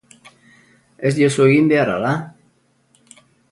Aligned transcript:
Ez 1.09 1.11
diozu 1.19 1.45
egin 1.49 1.71
behar, 1.73 1.93
ala? 1.99 2.17